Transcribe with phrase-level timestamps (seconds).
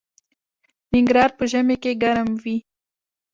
[0.91, 2.57] ننګرهار په ژمي کې ګرم وي